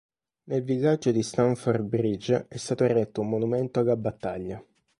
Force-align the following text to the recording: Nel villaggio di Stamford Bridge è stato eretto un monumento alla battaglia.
Nel 0.45 0.63
villaggio 0.63 1.11
di 1.11 1.21
Stamford 1.21 1.85
Bridge 1.85 2.47
è 2.49 2.57
stato 2.57 2.83
eretto 2.85 3.21
un 3.21 3.29
monumento 3.29 3.81
alla 3.81 3.95
battaglia. 3.95 4.65